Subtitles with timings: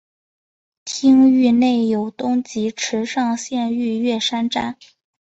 [0.83, 4.79] 町域内有东急池上线御岳山站。